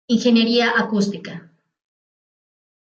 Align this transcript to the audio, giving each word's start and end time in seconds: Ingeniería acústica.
Ingeniería 0.13 0.67
acústica. 0.81 1.33